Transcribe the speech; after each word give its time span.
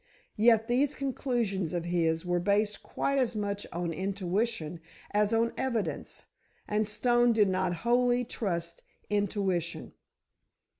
Yet 0.37 0.67
these 0.67 0.95
conclusions 0.95 1.73
of 1.73 1.85
his 1.85 2.25
were 2.25 2.39
based 2.39 2.81
quite 2.81 3.19
as 3.19 3.35
much 3.35 3.67
on 3.71 3.93
intuition 3.93 4.79
as 5.11 5.31
on 5.31 5.53
evidence, 5.57 6.23
and 6.67 6.87
Stone 6.87 7.33
did 7.33 7.49
not 7.49 7.73
wholly 7.85 8.23
trust 8.25 8.81
intuition. 9.11 9.93